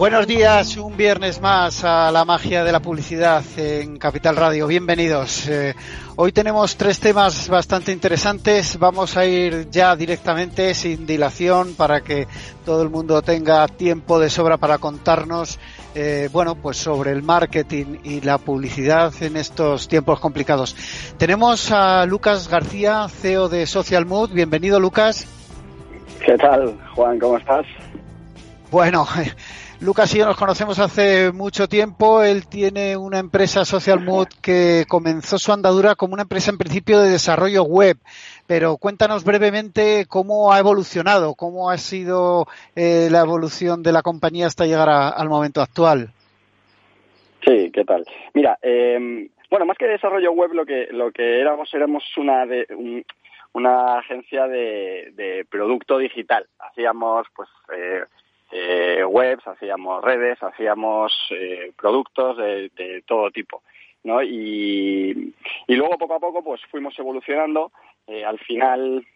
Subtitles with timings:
[0.00, 4.66] Buenos días, un viernes más a la magia de la publicidad en Capital Radio.
[4.66, 5.46] Bienvenidos.
[5.46, 5.74] Eh,
[6.16, 8.78] hoy tenemos tres temas bastante interesantes.
[8.78, 12.26] Vamos a ir ya directamente, sin dilación, para que
[12.64, 15.58] todo el mundo tenga tiempo de sobra para contarnos
[15.94, 20.74] eh, bueno, pues sobre el marketing y la publicidad en estos tiempos complicados.
[21.18, 24.30] Tenemos a Lucas García, CEO de Social Mood.
[24.30, 25.26] Bienvenido, Lucas.
[26.24, 27.18] ¿Qué tal, Juan?
[27.18, 27.66] ¿Cómo estás?
[28.70, 29.06] Bueno,
[29.82, 32.22] Lucas y yo nos conocemos hace mucho tiempo.
[32.22, 37.00] Él tiene una empresa Social Mood que comenzó su andadura como una empresa en principio
[37.00, 37.96] de desarrollo web.
[38.46, 42.44] Pero cuéntanos brevemente cómo ha evolucionado, cómo ha sido
[42.76, 46.10] eh, la evolución de la compañía hasta llegar al momento actual.
[47.42, 48.04] Sí, ¿qué tal?
[48.34, 52.66] Mira, em, bueno, más que desarrollo web, lo que lo que éramos éramos una de,
[53.54, 56.44] una agencia de, de, producto digital.
[56.58, 57.48] Hacíamos, pues.
[57.74, 58.04] Eh,
[58.52, 63.62] eh, webs, hacíamos redes, hacíamos eh, productos de, todo tipo.
[64.02, 64.22] ¿no?
[64.22, 65.34] Y,
[65.68, 67.70] luego poco a poco pues fuimos evolucionando.
[68.06, 69.06] Eh, al final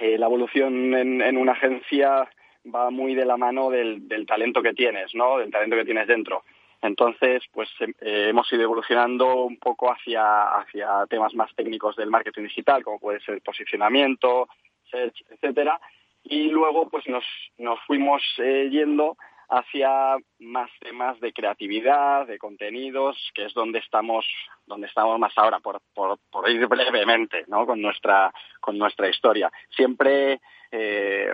[0.00, 2.26] la evolución en, una agencia
[2.74, 5.36] va muy de la mano del, talento que tienes, ¿no?
[5.36, 6.42] Del talento que tienes dentro.
[6.80, 7.68] Entonces, pues
[8.00, 13.20] hemos ido evolucionando un poco hacia, hacia temas más técnicos del marketing digital, como puede
[13.20, 14.48] ser posicionamiento,
[14.90, 15.78] search, etcétera,
[16.24, 17.24] y luego pues nos,
[17.58, 19.16] nos fuimos eh, yendo
[19.52, 24.24] hacia más temas de creatividad, de contenidos, que es donde estamos,
[24.66, 27.66] donde estamos más ahora, por, por, por ir brevemente, ¿no?
[27.66, 29.52] Con nuestra, con nuestra historia.
[29.76, 31.32] Siempre, eh,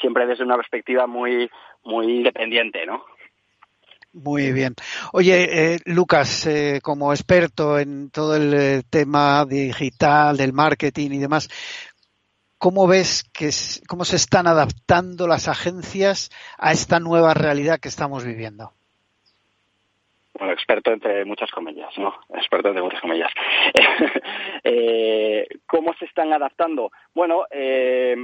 [0.00, 1.50] siempre desde una perspectiva muy,
[1.82, 3.04] muy independiente, ¿no?
[4.12, 4.74] Muy bien.
[5.12, 11.50] Oye, eh, Lucas, eh, como experto en todo el tema digital, del marketing y demás,
[12.66, 13.50] ¿Cómo ves que
[13.88, 18.72] cómo se están adaptando las agencias a esta nueva realidad que estamos viviendo?
[20.34, 22.12] Bueno, experto entre muchas comillas, ¿no?
[22.34, 23.30] Experto entre muchas comillas.
[24.64, 26.90] Eh, ¿Cómo se están adaptando?
[27.14, 28.16] Bueno, eh,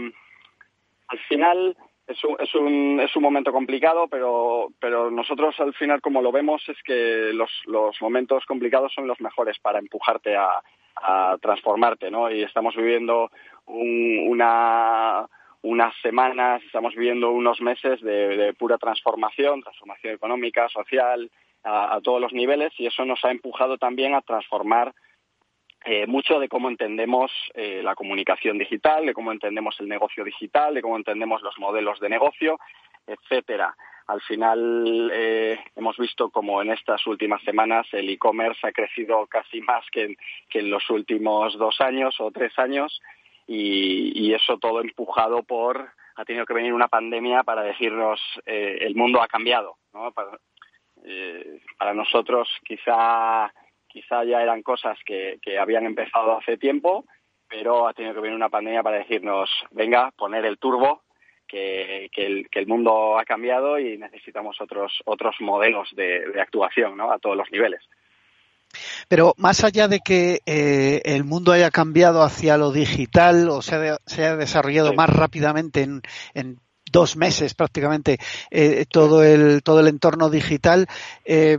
[1.07, 1.77] al final
[2.09, 6.33] es un, es, un, es un momento complicado, pero, pero nosotros al final como lo
[6.33, 10.61] vemos es que los, los momentos complicados son los mejores para empujarte a,
[11.03, 12.31] a transformarte, ¿no?
[12.31, 13.31] Y estamos viviendo
[13.67, 15.27] una,
[15.63, 21.31] unas semanas, estamos viviendo unos meses de, pura transformación, transformación económica, social,
[21.65, 24.93] a, todos los niveles, y eso nos ha empujado también a transformar
[25.85, 30.75] eh, mucho de cómo entendemos eh, la comunicación digital, de cómo entendemos el negocio digital,
[30.75, 32.59] de cómo entendemos los modelos de negocio,
[33.07, 33.77] etcétera.
[34.13, 39.63] Al final eh, hemos visto como en estas últimas semanas el e-commerce ha crecido casi
[39.63, 40.17] más que
[40.53, 43.01] en, los últimos dos años o tres años
[43.47, 48.95] y, eso todo empujado por ha tenido que venir una pandemia para decirnos eh, el
[48.95, 49.77] mundo ha cambiado
[50.15, 50.39] para,
[51.05, 53.51] eh, para, nosotros quizá
[53.89, 57.07] quizá ya eran cosas que, que habían empezado hace tiempo
[57.49, 61.03] pero ha tenido que venir una pandemia para decirnos venga poner el turbo
[61.53, 67.13] que, el, mundo ha cambiado y necesitamos otros, otros modelos de, actuación ¿no?
[67.13, 67.81] a todos los niveles.
[69.09, 73.75] Pero más allá de que eh, el mundo haya cambiado hacia lo digital o se,
[73.75, 76.59] haya desarrollado más rápidamente en,
[76.91, 78.19] dos meses prácticamente
[78.51, 80.87] eh, todo el todo el entorno digital,
[81.25, 81.57] eh,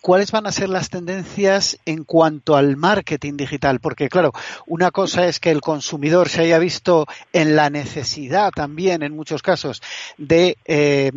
[0.00, 4.32] cuáles van a ser las tendencias en cuanto al marketing digital, porque claro,
[4.66, 9.42] una cosa es que el consumidor se haya visto en la necesidad también, en muchos
[9.42, 9.82] casos,
[10.16, 11.12] de eh,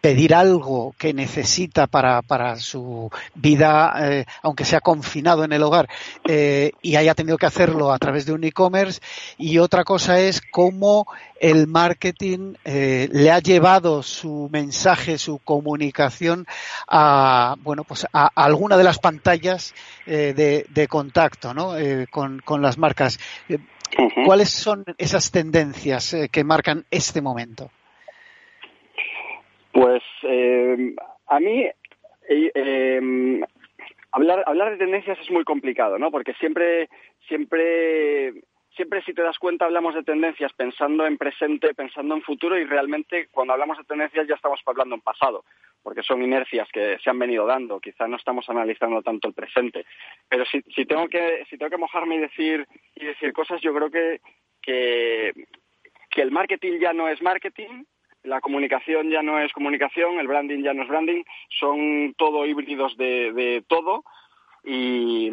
[0.00, 5.88] pedir algo que necesita para, para su vida, eh, aunque sea confinado en el hogar,
[6.26, 9.00] eh, y haya tenido que hacerlo a través de un e-commerce,
[9.36, 11.06] y otra cosa es cómo
[11.40, 16.46] el marketing eh, le ha llevado su mensaje, su comunicación
[16.88, 19.74] a, bueno, pues a, alguna de las pantallas
[20.06, 21.72] de, de, contacto, ¿no?
[22.10, 23.18] con, con las marcas.
[24.24, 27.70] ¿Cuáles son esas tendencias que marcan este momento?
[29.72, 30.94] Pues eh,
[31.28, 31.64] a mí
[32.28, 33.40] eh,
[34.12, 36.10] hablar hablar de tendencias es muy complicado, ¿no?
[36.10, 36.88] Porque siempre
[37.28, 38.32] siempre
[38.78, 42.64] siempre si te das cuenta hablamos de tendencias pensando en presente, pensando en futuro y
[42.64, 45.44] realmente cuando hablamos de tendencias ya estamos hablando en pasado,
[45.82, 49.84] porque son inercias que se han venido dando, quizá no estamos analizando tanto el presente.
[50.28, 53.74] Pero si, si tengo que si tengo que mojarme y decir y decir cosas, yo
[53.74, 54.20] creo que
[54.62, 55.32] que,
[56.22, 57.84] el marketing ya no es marketing,
[58.22, 62.96] la comunicación ya no es comunicación, el branding ya no es branding, son todo híbridos
[62.96, 64.04] de, todo
[64.62, 65.30] y,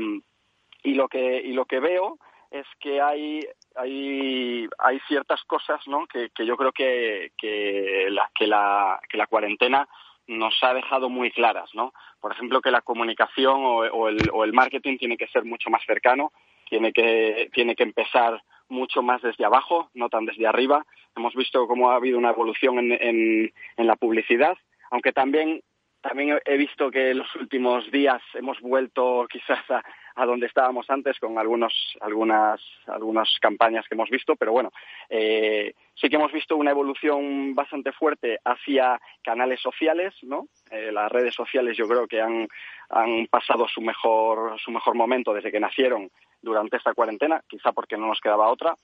[0.83, 2.17] y lo que y lo que veo
[2.51, 3.45] es que hay
[3.75, 6.07] hay hay ciertas cosas ¿no?
[6.07, 9.87] que, que yo creo que que la, que la que la cuarentena
[10.27, 11.93] nos ha dejado muy claras, ¿no?
[12.19, 15.69] Por ejemplo, que la comunicación o, o, el, o el marketing tiene que ser mucho
[15.69, 16.31] más cercano,
[16.67, 20.85] tiene que, tiene que empezar mucho más desde abajo, no tan desde arriba.
[21.15, 24.57] Hemos visto cómo ha habido una evolución en, en, en la publicidad,
[24.89, 25.61] aunque también
[26.01, 29.83] también he visto que en los últimos días hemos vuelto quizás a,
[30.15, 34.71] a donde estábamos antes con algunos, algunas, algunas campañas que hemos visto, pero bueno,
[35.09, 40.47] eh, sí que hemos visto una evolución bastante fuerte hacia canales sociales, ¿no?
[40.71, 42.47] Eh, las redes sociales yo creo que han,
[42.89, 46.09] han pasado su mejor, su mejor momento desde que nacieron
[46.41, 48.75] durante esta cuarentena, quizá porque no nos quedaba otra,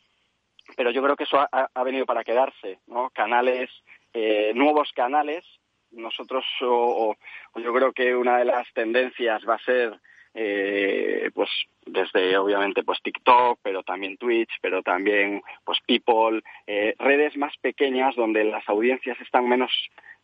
[0.75, 3.09] pero yo creo que eso ha, ha venido para quedarse, ¿no?
[3.11, 3.69] Canales,
[4.13, 5.45] eh, nuevos canales
[5.91, 7.15] nosotros o,
[7.55, 9.99] yo creo que una de las tendencias va a ser
[10.33, 11.49] eh, pues
[11.85, 18.15] desde obviamente pues TikTok, pero también Twitch, pero también pues People, eh, redes más pequeñas
[18.15, 19.71] donde las audiencias están menos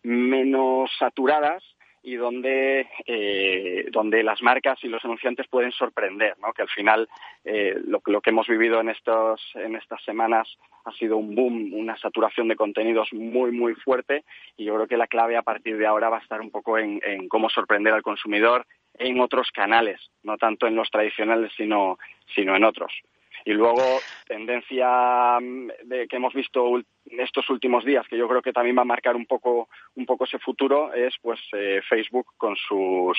[0.04, 1.63] menos saturadas
[2.04, 6.53] y donde eh, donde las marcas y los anunciantes pueden sorprender, ¿no?
[6.53, 7.10] Que al final
[7.44, 10.48] eh, lo, lo, que hemos vivido en estos en estas semanas
[10.86, 14.24] ha sido un boom, una saturación de contenidos muy muy fuerte
[14.56, 16.77] y yo creo que la clave a partir de ahora va a estar un poco
[16.77, 18.65] en, en cómo sorprender al consumidor
[18.98, 21.98] en otros canales, no tanto en los tradicionales sino
[22.36, 22.92] sino en otros.
[23.48, 23.82] Y luego,
[24.28, 28.82] tendencia mm, de, que hemos visto estos últimos días, que yo creo que también va
[28.82, 33.18] a marcar un poco, un poco ese futuro, es pues eh, Facebook con sus,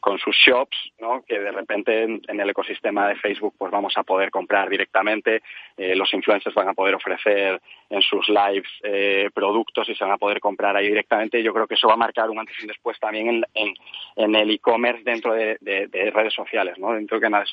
[0.00, 1.22] con sus shops, ¿no?
[1.28, 5.42] que de repente en, el ecosistema de Facebook pues vamos a poder comprar directamente,
[5.76, 10.14] eh, los influencers van a poder ofrecer en sus lives eh, productos y se van
[10.14, 11.42] a poder comprar ahí directamente.
[11.42, 14.50] Yo creo que eso va a marcar un antes y un después también en, el
[14.50, 16.94] e-commerce dentro de, de, de, redes sociales, ¿no?
[16.94, 17.52] dentro de canales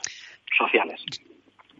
[0.57, 1.03] sociales.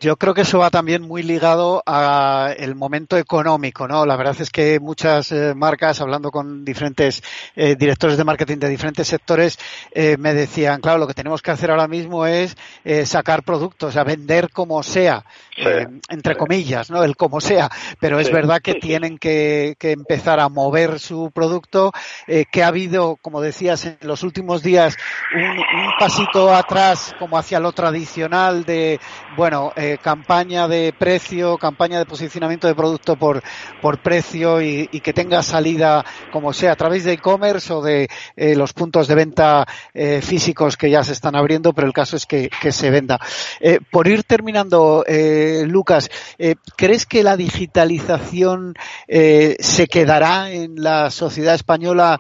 [0.04, 4.06] Yo creo que eso va también muy ligado a el momento económico, ¿no?
[4.06, 7.24] La verdad es que muchas eh, marcas, hablando con diferentes
[7.56, 9.58] eh, directores de marketing de diferentes sectores,
[9.94, 12.58] eh, me decían, claro, lo que tenemos que hacer ahora mismo es
[13.06, 15.24] sacar productos, a vender como sea,
[15.56, 15.64] sí.
[16.10, 17.02] entre comillas, ¿no?
[17.02, 17.70] El como sea.
[18.02, 21.94] Pero es verdad que tienen que, que, empezar a mover su producto,
[22.28, 24.98] que ha habido, como decías, en los últimos días
[25.34, 29.00] un, un pasito atrás como hacia lo tradicional de,
[29.38, 33.42] bueno, eh, campaña de precio, campaña de posicionamiento de producto por,
[33.82, 38.10] por precio y, y que tenga salida como sea a través de e-commerce o de
[38.36, 42.16] eh, los puntos de venta eh, físicos que ya se están abriendo, pero el caso
[42.16, 43.20] es que, que se venda.
[43.60, 48.74] Eh, por ir terminando, eh, Lucas, eh, ¿crees que la digitalización
[49.08, 52.20] se quedará en la sociedad española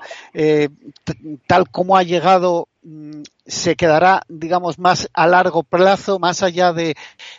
[1.47, 2.67] tal como ha llegado
[3.45, 6.95] se quedará, digamos, más a largo plazo, más allá de,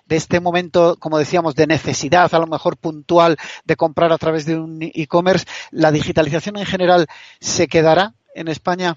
[0.08, 4.58] este momento, como decíamos, de necesidad, a lo mejor puntual, de comprar a través de
[4.58, 7.06] un e-commerce, ¿la digitalización en general
[7.40, 8.96] se quedará en España?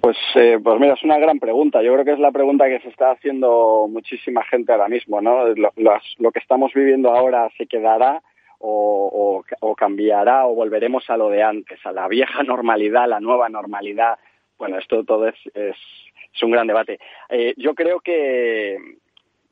[0.00, 1.82] Pues, eh, pues mira, es una gran pregunta.
[1.82, 5.46] Yo creo que es la pregunta que se está haciendo muchísima gente ahora mismo, ¿no?
[5.48, 8.22] Lo, lo, que estamos viviendo ahora se quedará
[8.58, 9.44] o,
[9.76, 14.18] cambiará o volveremos a lo de antes, a la vieja normalidad, la nueva normalidad
[14.58, 15.76] bueno, esto todo es, es,
[16.42, 16.98] un gran debate.
[17.28, 18.76] Eh, yo creo que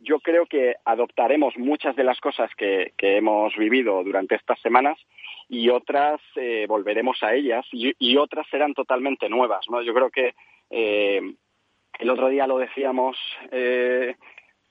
[0.03, 4.99] yo creo que adoptaremos muchas de las cosas que, que hemos vivido durante estas semanas
[5.49, 9.83] y otras eh, volveremos a ellas y, otras serán totalmente nuevas, ¿no?
[9.83, 10.35] Yo creo que
[10.71, 11.21] eh,
[11.99, 13.19] el otro día lo decíamos
[13.51, 14.17] eh,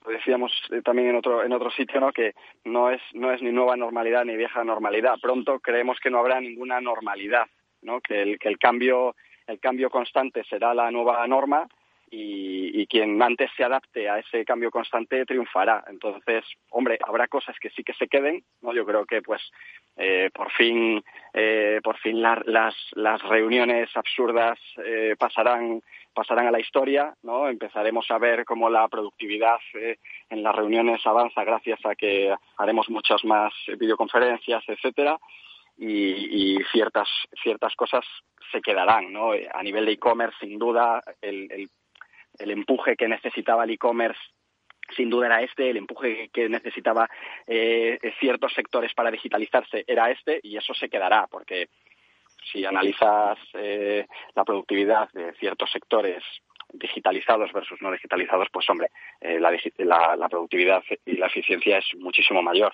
[0.04, 0.52] lo decíamos
[0.84, 2.34] también en otro en otro sitio no que
[2.66, 6.42] no es no es ni nueva normalidad ni vieja normalidad pronto creemos que no habrá
[6.42, 7.46] ninguna normalidad
[7.84, 9.16] no que el que el cambio
[9.52, 11.68] el cambio constante será la nueva norma
[12.14, 15.86] y, quien antes se adapte a ese cambio constante triunfará.
[15.88, 18.74] Entonces, hombre, habrá cosas que sí que se queden, ¿no?
[18.74, 19.42] Yo creo que, pues,
[19.96, 21.02] eh, por fin,
[21.34, 25.82] eh, por fin la, las, las reuniones absurdas eh, pasarán
[26.14, 27.48] pasarán a la historia, ¿no?
[27.48, 29.96] Empezaremos a ver cómo la productividad eh,
[30.30, 35.18] en las reuniones avanza gracias a que haremos muchas más videoconferencias, etcétera
[35.82, 37.10] y, y ciertas,
[37.42, 38.06] ciertas cosas
[38.52, 39.32] se quedarán, ¿no?
[39.32, 41.70] A nivel de e-commerce, sin duda, el, el,
[42.38, 44.20] el empuje que necesitaba el e-commerce
[44.96, 47.10] sin duda era este, el empuje que necesitaba
[47.48, 51.70] eh, ciertos sectores para digitalizarse era este y eso se quedará porque
[52.52, 56.24] si analizas eh, la productividad de ciertos sectores
[56.74, 61.86] digitalizados versus no digitalizados, pues hombre, eh, la, la, la, productividad y la eficiencia es
[62.00, 62.74] muchísimo mayor.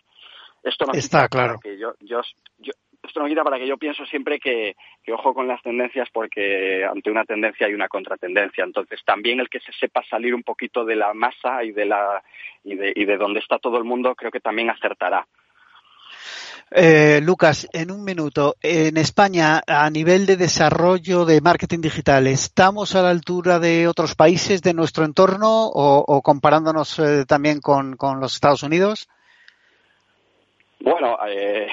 [0.63, 1.59] Esto no está claro.
[1.61, 2.21] Que yo, yo,
[2.57, 2.73] yo,
[3.07, 6.85] esto no quita para que yo pienso siempre que, que, ojo con las tendencias porque
[6.85, 8.63] ante una tendencia hay una contratendencia.
[8.63, 12.23] Entonces también el que se sepa salir un poquito de la masa y de la
[12.63, 15.25] y de, y de donde está todo el mundo creo que también acertará.
[16.69, 22.93] Eh, Lucas, en un minuto, en España, a nivel de desarrollo de marketing digital, ¿estamos
[22.95, 28.33] a la altura de otros países de nuestro entorno o, comparándonos eh, también con, los
[28.33, 29.07] Estados Unidos?
[30.81, 31.67] Bueno, eh,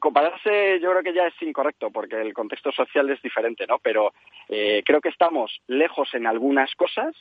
[0.00, 3.78] compararse yo creo que ya es incorrecto porque el contexto social es diferente, ¿no?
[3.78, 4.12] Pero
[4.48, 7.14] creo que estamos lejos en algunas cosas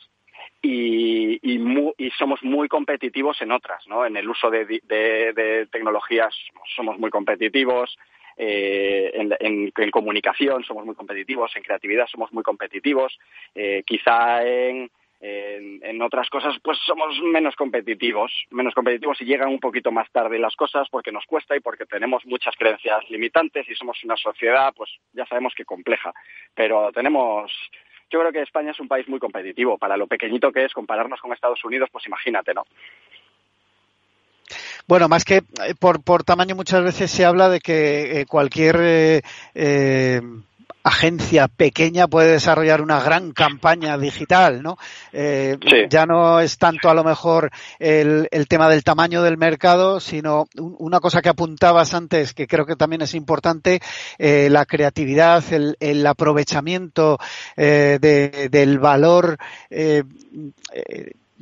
[0.61, 4.05] y, y, somos muy competitivos en otras, ¿no?
[4.05, 6.33] En el uso de, tecnologías
[6.75, 7.97] somos muy competitivos,
[8.37, 13.17] eh, en, comunicación somos muy competitivos, en creatividad somos muy competitivos,
[13.53, 14.89] eh, quizá en,
[15.25, 20.37] en, otras cosas pues somos menos competitivos, menos competitivos y llegan un poquito más tarde
[20.37, 24.73] las cosas porque nos cuesta y porque tenemos muchas creencias limitantes y somos una sociedad
[24.75, 26.11] pues ya sabemos que compleja,
[26.53, 27.51] pero tenemos
[28.11, 29.79] yo creo que España es un país muy competitivo.
[29.79, 32.63] Para lo pequeñito que es compararnos con Estados Unidos, pues imagínate, ¿no?
[34.87, 39.21] Bueno, más que eh, por, tamaño muchas veces se habla de que eh, cualquier eh,
[39.55, 40.21] eh
[40.83, 44.77] agencia pequeña puede desarrollar una gran campaña digital, ¿no?
[45.13, 45.57] Eh,
[45.89, 50.99] ya no es tanto a lo mejor el, tema del tamaño del mercado, sino una
[50.99, 53.79] cosa que apuntabas antes, que creo que también es importante,
[54.17, 57.17] eh, la creatividad, el, aprovechamiento
[57.55, 57.97] eh,
[58.51, 59.37] del valor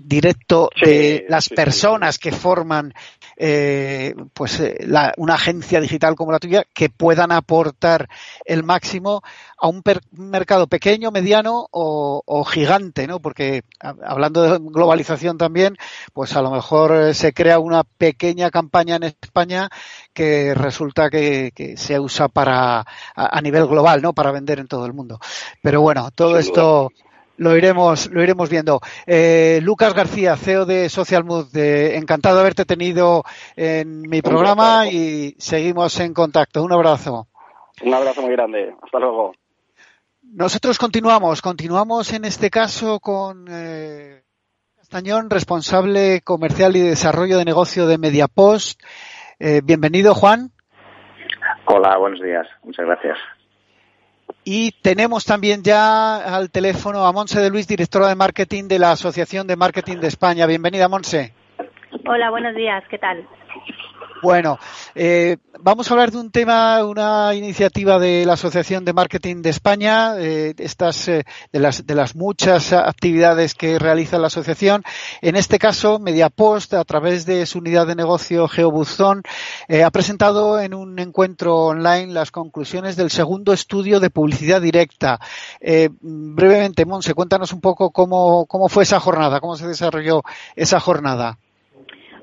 [0.04, 2.94] directo de las personas que forman
[3.38, 4.78] eh, pues eh,
[5.18, 8.08] una agencia digital como la tuya que puedan aportar
[8.46, 9.24] el máximo
[9.58, 9.82] a un
[10.12, 13.20] mercado pequeño, mediano o, gigante, ¿no?
[13.20, 15.78] Porque hablando de globalización también,
[16.14, 19.70] pues a lo mejor eh, se crea una pequeña campaña en España
[20.14, 24.14] que resulta que, se usa para a, nivel global, ¿no?
[24.14, 25.20] Para vender en todo el mundo.
[25.62, 26.92] Pero bueno, todo esto
[27.38, 28.80] lo iremos, lo iremos viendo.
[29.06, 33.24] Eh, Lucas García, CEO de Social Mood, encantado de haberte tenido
[33.56, 36.64] en mi programa y seguimos en contacto.
[36.64, 37.28] Un abrazo.
[37.84, 38.76] Un abrazo muy grande.
[38.82, 39.34] Hasta luego.
[40.34, 44.24] Nosotros continuamos, continuamos en este caso con eh,
[44.78, 48.82] Castañón, responsable comercial y desarrollo de negocio de Mediapost.
[49.40, 50.52] Eh, bienvenido, Juan.
[51.66, 52.48] Hola, buenos días.
[52.64, 53.18] Muchas gracias.
[54.44, 58.92] Y tenemos también ya al teléfono a Monse de Luis, directora de marketing de la
[58.92, 60.46] Asociación de Marketing de España.
[60.46, 61.34] Bienvenida, Monse.
[62.06, 62.84] Hola, buenos días.
[62.90, 63.26] ¿Qué tal?
[64.22, 64.60] Bueno,
[64.94, 69.50] eh, vamos a hablar de un tema, una iniciativa de la Asociación de Marketing de
[69.50, 74.84] España, eh, estas eh, de las de las muchas actividades que realiza la asociación.
[75.22, 79.24] En este caso, Mediapost, a través de su unidad de negocio GeoBuzón,
[79.84, 85.20] ha presentado en un encuentro online las conclusiones del segundo estudio de publicidad directa.
[86.00, 90.22] brevemente, Monse, cuéntanos un poco cómo cómo fue esa jornada, cómo se desarrolló
[90.56, 91.40] esa jornada.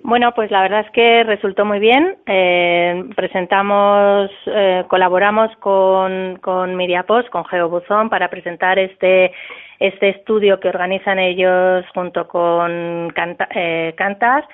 [0.03, 2.17] Bueno, pues la verdad es que resultó muy bien.
[2.27, 9.33] Eh, presentamos, eh, colaboramos con, con Miriapost, con GeoBuzón, para presentar este,
[9.79, 13.13] este estudio que organizan ellos junto con
[13.55, 14.45] eh, Cantas.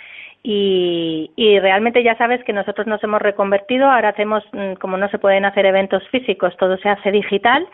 [0.42, 5.08] Y, y, realmente ya sabes que nosotros nos hemos reconvertido, ahora hacemos, mm, como no
[5.08, 7.66] se pueden hacer eventos físicos, todo se hace digital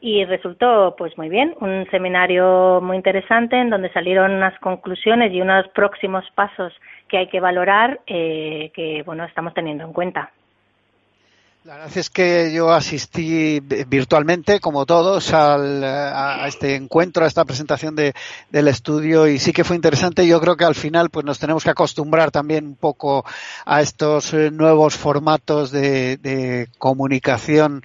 [0.00, 5.40] y resultó pues muy bien, un seminario muy interesante en donde salieron unas conclusiones y
[5.40, 6.72] unos próximos pasos
[7.08, 10.32] que hay que valorar eh, que bueno estamos teniendo en cuenta.
[11.66, 17.44] La verdad es que yo asistí virtualmente, como todos, al, a este encuentro, a esta
[17.44, 18.14] presentación de,
[18.50, 20.28] del estudio y sí que fue interesante.
[20.28, 23.24] Yo creo que al final pues nos tenemos que acostumbrar también un poco
[23.64, 27.82] a estos eh, nuevos formatos de, de comunicación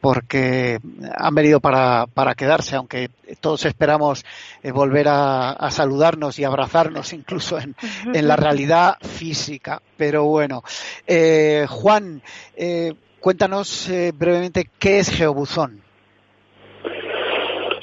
[0.00, 0.78] porque
[1.16, 3.10] han venido para, para quedarse, aunque
[3.40, 4.24] todos esperamos
[4.62, 7.74] eh, volver a, a, saludarnos y abrazarnos incluso en,
[8.12, 9.82] en la realidad física.
[9.96, 10.62] Pero bueno,
[11.06, 12.22] eh, Juan,
[12.56, 15.80] eh, Cuéntanos eh, brevemente qué es Geobuzón.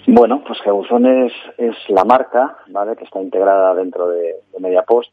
[0.06, 2.96] Bueno, pues Geobuzón es, es la marca, ¿vale?
[2.96, 5.12] Que está integrada dentro de, Mediapost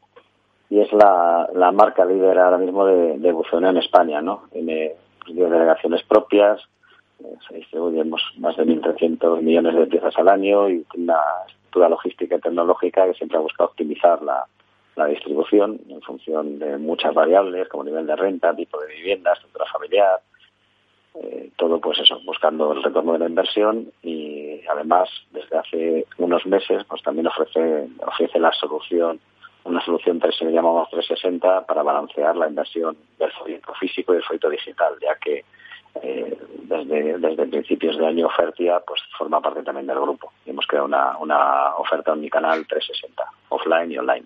[0.69, 4.43] y es la, la, marca líder ahora mismo de, de en España, ¿no?
[4.51, 4.91] Tiene
[5.25, 6.61] pues, delegaciones propias,
[7.21, 7.79] eh, se
[8.37, 11.17] más de 1.300 millones de piezas al año y una
[11.47, 14.45] estructura logística y tecnológica que siempre ha buscado optimizar la,
[14.95, 19.65] la distribución en función de muchas variables como nivel de renta, tipo de vivienda, estructura
[19.71, 20.19] familiar,
[21.15, 26.45] eh, todo pues eso, buscando el retorno de la inversión y además desde hace unos
[26.45, 29.19] meses pues también ofrece, ofrece la solución
[29.63, 34.49] una solución que llamamos 360 para balancear la inversión del folleto físico y el folleto
[34.49, 35.45] digital, ya que
[36.01, 40.31] eh, desde, desde principios de año Ofertia pues forma parte también del grupo.
[40.45, 44.25] Y hemos creado una, una oferta canal 360, offline y online.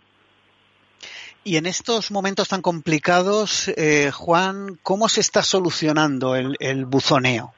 [1.46, 7.54] Y en estos momentos tan complicados, eh, Juan, ¿cómo se está solucionando el, el buzoneo?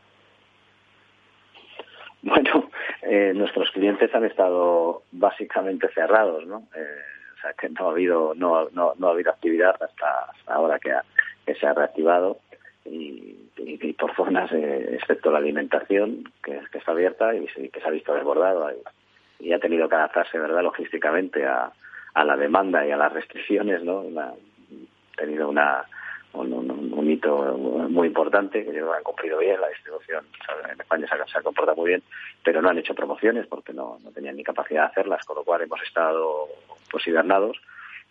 [2.23, 2.69] Bueno,
[3.03, 6.67] eh, nuestros clientes han estado básicamente cerrados, ¿no?
[6.75, 6.97] Eh,
[7.37, 10.91] o sea, que no ha habido, no, no, no ha habido actividad hasta, ahora que,
[11.45, 12.39] que se ha reactivado
[12.85, 13.35] y,
[13.93, 18.71] por zonas, eh, excepto la alimentación, que, está abierta y, que se ha visto desbordado
[19.39, 21.71] y, ha tenido que adaptarse, ¿verdad?, logísticamente a,
[22.15, 24.05] a la demanda y a las restricciones, ¿no?
[24.19, 24.33] ha
[25.17, 25.83] tenido una,
[26.33, 27.57] un, hito
[27.89, 30.25] muy importante, que han cumplido bien, la distribución
[30.71, 32.03] en España se ha, comportado muy bien,
[32.41, 35.43] pero no han hecho promociones porque no, no tenían ni capacidad de hacerlas, con lo
[35.43, 36.47] cual hemos estado
[36.89, 37.57] pues hibernados,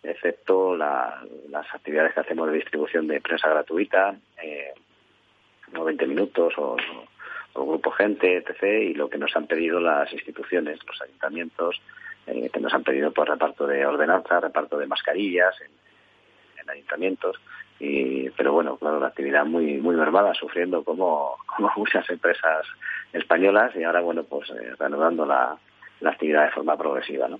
[0.03, 4.71] excepto las actividades que hacemos de distribución de prensa gratuita, eh,
[5.73, 6.77] 20 minutos o,
[7.53, 11.81] o grupo gente, etc., y lo que nos han pedido las instituciones, los ayuntamientos,
[12.27, 15.71] eh, que nos han pedido por reparto de ordenanza, reparto de mascarillas en,
[16.67, 17.37] ayuntamientos.
[17.79, 22.65] Y, pero bueno, claro, la actividad muy muy mermada, sufriendo como, como muchas empresas
[23.13, 25.55] españolas y ahora, bueno, pues eh, reanudando la,
[25.99, 27.39] la actividad de forma progresiva, ¿no?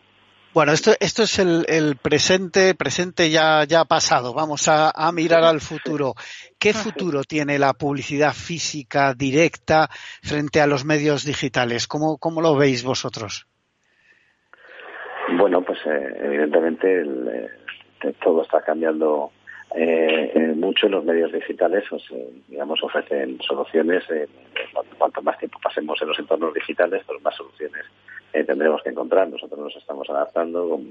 [0.53, 4.33] Bueno, esto, esto es el, el, presente, presente ya, ya pasado.
[4.33, 6.13] Vamos a, a mirar al futuro.
[6.57, 9.89] ¿Qué futuro tiene la publicidad física directa
[10.23, 11.87] frente a los medios digitales?
[11.87, 13.47] ¿Cómo, cómo lo veis vosotros?
[15.33, 17.49] Bueno, pues eh, evidentemente el,
[18.03, 19.31] eh, todo está cambiando
[19.75, 20.87] eh, mucho.
[20.87, 22.03] Los medios digitales, pues,
[22.47, 24.03] digamos, ofrecen soluciones.
[24.97, 27.85] cuanto más tiempo pasemos en los entornos digitales, pues más soluciones
[28.31, 29.29] tendremos que encontrar.
[29.29, 30.81] Nosotros nos estamos adaptando,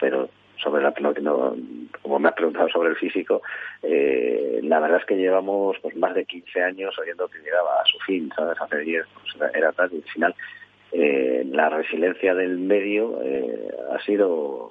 [0.00, 1.54] pero sobre la no,
[2.00, 3.42] como me has preguntado sobre el físico,
[3.82, 7.98] la verdad es que llevamos pues más de 15 años oyendo que llegaba a su
[8.06, 8.58] fin, ¿sabes?
[8.58, 10.34] Hace 10 pues, era tal y al final
[10.96, 14.70] eh, la resiliencia del medio eh, ha sido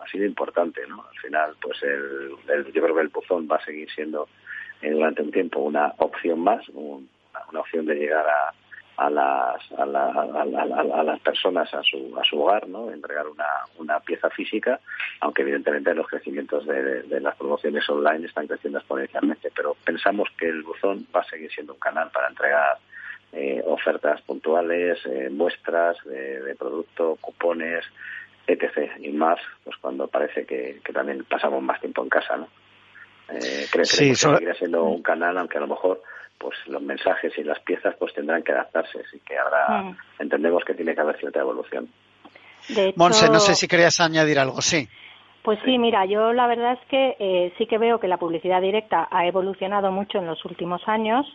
[0.00, 3.64] ha sido importante no al final pues el, yo creo que el buzón va a
[3.66, 4.28] seguir siendo
[4.80, 7.06] eh, durante un tiempo una opción más una,
[7.60, 8.54] opción de llegar a,
[8.96, 13.44] a las a, a, las personas a su a su hogar no entregar una,
[13.76, 14.80] una pieza física
[15.20, 20.62] aunque evidentemente los crecimientos de, las promociones online están creciendo exponencialmente pero pensamos que el
[20.62, 22.78] buzón va a seguir siendo un canal para entregar
[23.32, 27.84] eh, ofertas puntuales, eh, muestras de, producto, cupones,
[28.46, 28.90] etc.
[29.00, 32.48] Y más, pues cuando parece que, también pasamos más tiempo en casa, ¿no?
[33.30, 36.02] Eh, creo que seguirá siendo un canal, aunque a lo mejor
[36.38, 39.96] pues los mensajes y las piezas pues tendrán que adaptarse, así que ahora mm.
[40.20, 41.88] entendemos que tiene que haber cierta evolución.
[42.96, 44.88] Monse, no sé si querías añadir algo, sí.
[45.42, 48.60] Pues sí, mira, yo la verdad es que eh, sí que veo que la publicidad
[48.60, 51.26] directa ha evolucionado mucho en los últimos años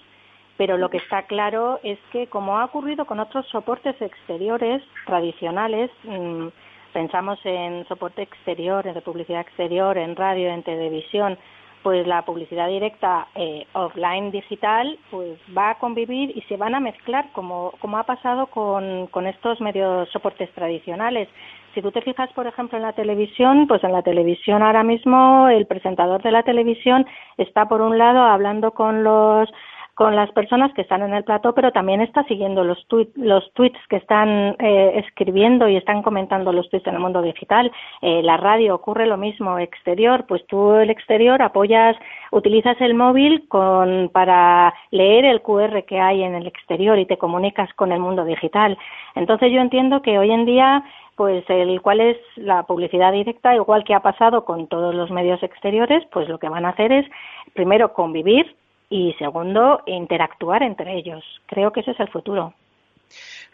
[0.57, 5.89] pero lo que está claro es que, como ha ocurrido con otros soportes exteriores tradicionales,
[6.03, 6.47] mm,
[6.93, 11.37] pensamos en soporte exterior, en publicidad exterior, en radio, en televisión,
[11.81, 16.79] pues la publicidad directa eh, offline digital pues va a convivir y se van a
[16.79, 21.27] mezclar como, como ha pasado con, con estos medios soportes tradicionales.
[21.73, 25.49] Si tú te fijas, por ejemplo, en la televisión, pues en la televisión ahora mismo
[25.49, 27.05] el presentador de la televisión
[27.37, 29.49] está por un lado hablando con los
[29.95, 33.79] con las personas que están en el plató, pero también está siguiendo los, los tweets
[33.89, 37.71] que están eh, escribiendo y están comentando los tweets en el mundo digital.
[38.01, 41.95] Eh, la radio ocurre lo mismo, exterior, pues tú el exterior apoyas,
[42.31, 47.17] utilizas el móvil con, para leer el QR que hay en el exterior y te
[47.17, 48.77] comunicas con el mundo digital.
[49.13, 50.83] Entonces yo entiendo que hoy en día
[51.15, 55.43] pues el cuál es la publicidad directa, igual que ha pasado con todos los medios
[55.43, 57.05] exteriores, pues lo que van a hacer es
[57.53, 58.55] primero convivir
[58.89, 61.23] y segundo, interactuar entre ellos.
[61.47, 62.53] Creo que ese es el futuro.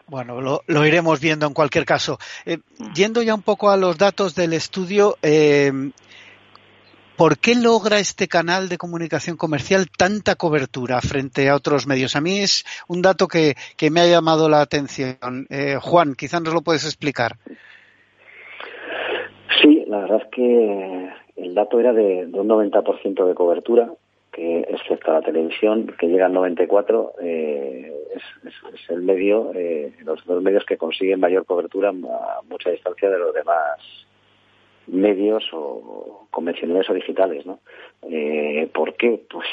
[0.07, 2.17] Bueno, lo, iremos viendo en cualquier caso.
[2.45, 2.57] Eh,
[2.95, 5.71] yendo ya un poco a los datos del estudio, eh,
[7.15, 12.15] ¿por qué logra este canal de comunicación comercial tanta cobertura frente a otros medios?
[12.15, 13.53] A mí es un dato que,
[13.91, 15.45] me ha llamado la atención.
[15.51, 17.37] Eh, Juan, quizás nos lo puedes explicar.
[19.61, 23.91] Sí, la verdad es que el dato era de, de un 90% de cobertura
[24.39, 30.41] que excepto la televisión, que llega al 94, eh, es, el medio, eh, los dos
[30.41, 33.79] medios que consiguen mayor cobertura a mucha distancia de los demás
[34.87, 37.59] medios o convencionales o digitales, ¿no?
[38.03, 39.21] Eh, ¿Por qué?
[39.29, 39.47] Pues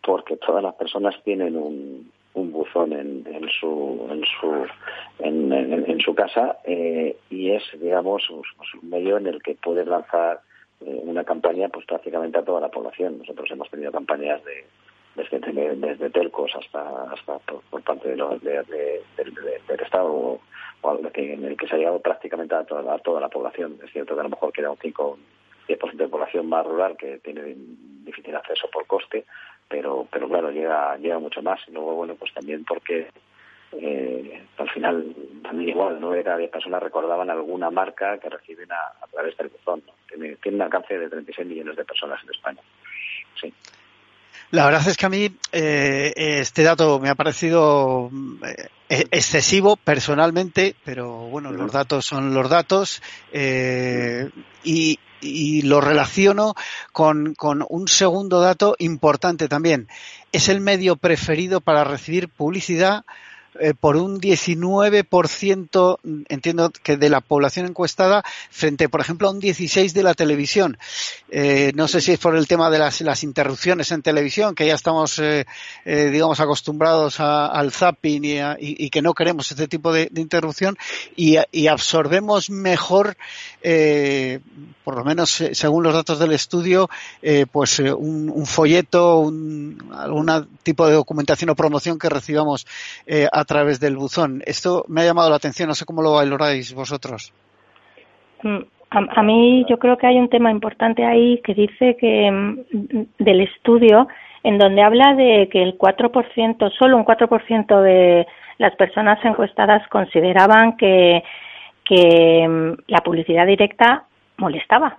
[0.00, 4.66] porque todas las personas tienen un, un buzón en, en su en su
[5.18, 8.42] en, en, su casa eh, y es digamos un
[8.88, 10.40] medio en el que puedes lanzar
[10.80, 13.18] una campaña pues prácticamente a toda la población.
[13.18, 14.66] Nosotros hemos tenido campañas de
[15.16, 20.40] desde, desde telcos hasta hasta por, parte de del Estado o,
[21.14, 23.78] en el que se ha llegado prácticamente a toda, a toda la población.
[23.84, 25.18] Es cierto que a lo mejor queda un 5
[25.68, 27.54] 10% de población más rural que tiene
[28.04, 29.24] difícil acceso por coste,
[29.68, 31.60] pero pero claro, llega llega mucho más.
[31.68, 33.08] Y luego, bueno, pues también porque
[33.72, 38.70] eh, al final también igual, nueve de cada diez personas recordaban alguna marca que reciben
[38.72, 39.82] a, través del buzón.
[40.08, 42.60] Tiene, tiene un alcance de 36 millones de personas en España.
[43.40, 43.52] Sí.
[44.50, 48.10] La verdad es que a mí eh, este dato me ha parecido
[48.88, 53.00] eh, excesivo personalmente, pero bueno, los datos son los datos
[53.32, 54.28] eh,
[54.64, 56.54] y, y, lo relaciono
[56.90, 59.86] con, con un segundo dato importante también.
[60.32, 63.04] Es el medio preferido para recibir publicidad
[63.58, 69.40] eh, por un 19%, entiendo que de la población encuestada, frente, por ejemplo, a un
[69.40, 70.78] 16% de la televisión.
[71.30, 74.66] Eh, no sé si es por el tema de las, las interrupciones en televisión, que
[74.66, 75.46] ya estamos, eh,
[75.84, 80.76] digamos, acostumbrados al zapping y, y, que no queremos este tipo de, interrupción
[81.16, 83.16] y, y, absorbemos mejor,
[84.84, 86.88] por lo menos según los datos del estudio,
[87.50, 92.66] pues un, un folleto, un, algún tipo de documentación o promoción que recibamos
[93.32, 94.42] a través del buzón.
[94.46, 97.32] Esto me ha llamado la atención, no sé cómo lo valoráis vosotros.
[98.42, 102.58] Mm, a, mí yo creo que hay un tema importante ahí que dice que mm,
[103.18, 104.08] del estudio
[104.42, 108.26] en donde habla de que el 4%, solo un 4% de
[108.58, 111.22] las personas encuestadas consideraban que,
[111.84, 114.04] que mm, la publicidad directa
[114.38, 114.98] molestaba.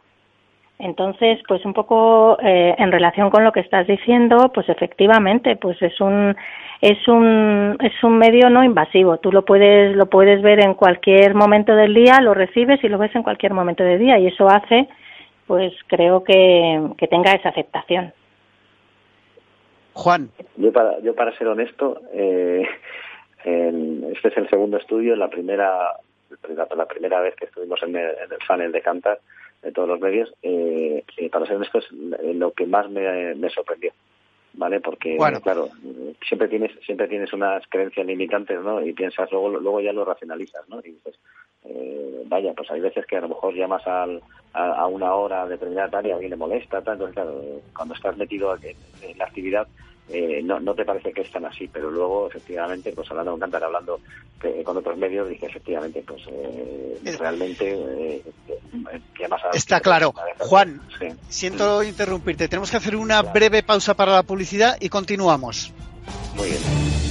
[0.82, 5.80] Entonces, pues un poco eh, en relación con lo que estás diciendo, pues efectivamente, pues
[5.80, 6.36] es un
[6.82, 9.18] es un es un medio no invasivo.
[9.18, 12.98] Tú lo puedes lo puedes ver en cualquier momento del día, lo recibes y lo
[12.98, 14.90] ves en cualquier momento del día y eso hace,
[15.46, 18.12] pues creo que, que tenga esa aceptación.
[19.94, 22.68] Juan, yo para yo para ser honesto, eh,
[23.46, 25.78] este es el segundo estudio, la primera
[26.76, 29.20] la primera vez que estuvimos en el, en el panel de Cantar
[29.62, 31.92] de todos los medios, eh, eh, para ser honesto, es
[32.36, 33.92] lo que más me, me sorprendió.
[34.54, 34.82] ¿Vale?
[34.82, 35.70] Porque, claro,
[36.28, 38.86] siempre tienes siempre tienes unas creencias limitantes, ¿no?
[38.86, 40.80] Y piensas, luego luego ya lo racionalizas, ¿no?
[40.80, 41.18] Y dices,
[41.64, 44.22] eh, vaya, pues hay veces que a lo mejor llamas al,
[44.52, 47.42] a, una hora determinada tal y a alguien le molesta, tal, entonces, claro,
[47.74, 49.68] cuando estás metido en la actividad,
[50.12, 53.40] eh, no, no te parece que es tan así, pero luego, efectivamente, pues hablando con
[53.40, 54.00] Cantar, hablando
[54.64, 57.18] con otros medios, dije, efectivamente, pues eh, eh.
[57.18, 58.22] realmente,
[59.54, 60.14] Está claro.
[60.40, 60.82] Juan,
[61.30, 65.74] siento interrumpirte, tenemos que hacer una breve pausa para la publicidad y continuamos.
[66.36, 67.11] Muy bien.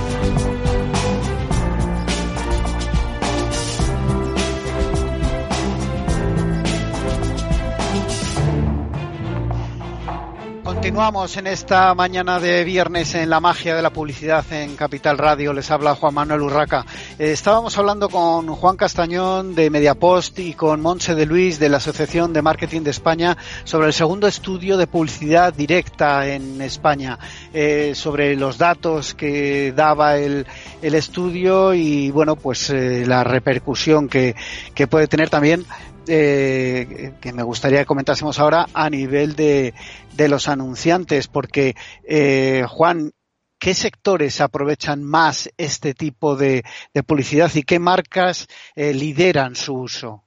[10.91, 15.53] Continuamos en esta mañana de viernes en la magia de la publicidad en Capital Radio.
[15.53, 16.85] Les habla Juan Manuel Urraca.
[17.17, 21.77] Eh, estábamos hablando con Juan Castañón de Mediapost y con Monse de Luis de la
[21.77, 27.17] Asociación de Marketing de España sobre el segundo estudio de publicidad directa en España,
[27.53, 30.45] eh, sobre los datos que daba el,
[30.81, 34.35] el estudio y bueno, pues eh, la repercusión que,
[34.75, 35.65] que puede tener también
[36.07, 39.73] eh, que me gustaría que comentásemos ahora a nivel de,
[40.15, 43.11] de los anunciantes, porque eh, Juan,
[43.59, 46.63] ¿qué sectores aprovechan más este tipo de,
[47.07, 50.23] publicidad y qué marcas eh, lideran su uso?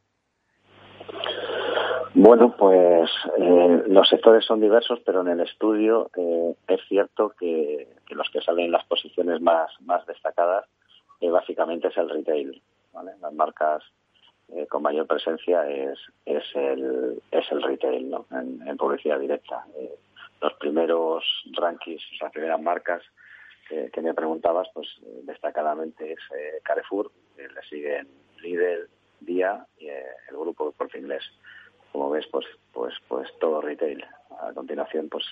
[2.14, 6.10] Bueno, pues eh, los sectores son diversos, pero en el estudio
[6.68, 10.64] es cierto que, los que salen en las posiciones más, más destacadas
[11.20, 12.62] básicamente es el retail.
[12.92, 13.82] Las marcas
[14.54, 18.26] eh, con mayor presencia es, es, el, es el retail ¿no?
[18.30, 19.64] en, publicidad directa.
[19.76, 19.96] Eh,
[20.40, 23.02] los primeros rankings, las primeras marcas
[23.68, 26.20] que me preguntabas, pues eh, destacadamente es
[26.62, 28.06] Carrefour, le siguen
[28.42, 28.88] Lidl,
[29.20, 31.24] Día y el grupo Corte Inglés.
[31.90, 34.04] Como ves, pues, pues, pues todo retail.
[34.42, 35.24] A continuación, pues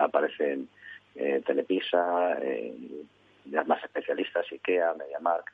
[0.00, 0.68] aparecen
[1.14, 2.38] Telepisa,
[3.50, 5.52] las más especialistas, IKEA, MediaMark,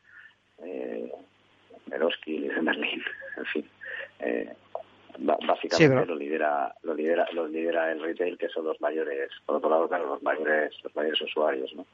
[1.87, 3.03] Meroski, Liz Merlin,
[3.37, 3.71] en fin.
[4.21, 4.53] Eh,
[5.19, 9.69] básicamente lo lidera lo lidera lo lidera el retail que son los mayores por otro
[9.69, 11.85] lado claro los mayores los mayores usuarios no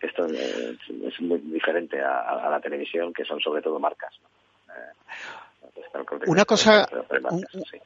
[0.00, 4.14] esto es, muy diferente a, la televisión, que son sobre todo marcas.
[6.26, 6.88] Una cosa,
[7.70, 7.78] Sí,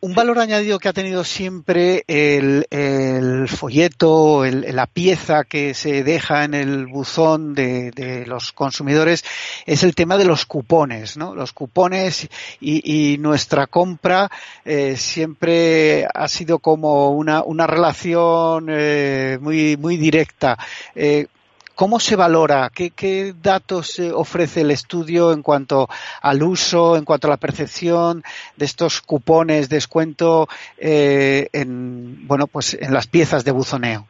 [0.00, 6.54] un valor añadido que ha tenido siempre el, folleto, la pieza que se deja en
[6.54, 9.24] el buzón de, los consumidores
[9.66, 11.34] es el tema de los cupones, ¿no?
[11.34, 12.28] Los cupones
[12.60, 14.30] y, nuestra compra
[14.64, 20.58] eh, siempre ha sido como una, una relación eh, muy, muy directa.
[20.94, 21.26] Eh,
[21.74, 22.70] ¿Cómo se valora?
[22.72, 25.88] ¿Qué, datos ofrece el estudio en cuanto
[26.22, 28.22] al uso, en cuanto a la percepción
[28.56, 30.46] de estos cupones, descuento
[30.78, 34.06] eh, en, bueno, pues en las piezas de buzoneo?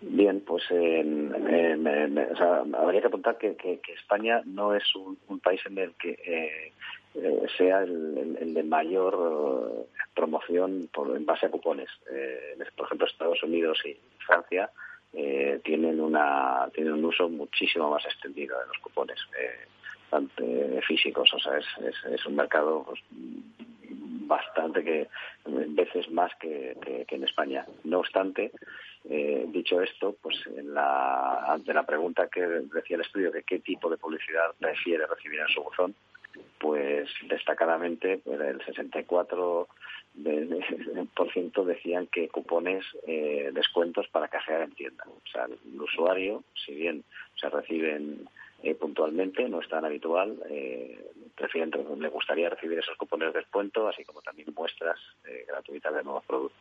[0.00, 0.62] Bien, pues
[2.78, 6.72] habría que apuntar que, España no es un, país en el que eh,
[7.14, 11.88] eh, sea el, de mayor promoción por, en base a cupones.
[12.76, 14.70] por ejemplo, Estados Unidos y Francia
[15.12, 21.38] eh, tienen una tienen un uso muchísimo más extendido de los cupones eh, físicos o
[21.38, 21.66] sea es,
[22.12, 23.00] es, un mercado pues,
[24.26, 25.08] bastante que
[25.46, 26.76] veces más que,
[27.08, 28.52] en España no obstante
[29.08, 33.60] eh, dicho esto pues en la ante la pregunta que decía el estudio de qué
[33.60, 35.94] tipo de publicidad prefiere recibir en su buzón
[36.58, 39.68] pues destacadamente pues, el 64
[41.14, 45.04] por ciento decían que cupones eh, descuentos para cajear en tienda.
[45.06, 47.04] O sea, el usuario, si bien
[47.40, 48.28] se reciben
[48.62, 50.98] eh, puntualmente, no es tan habitual, eh,
[51.36, 56.02] prefieren, le gustaría recibir esos cupones de descuento, así como también muestras eh, gratuitas de
[56.02, 56.58] nuevos productos.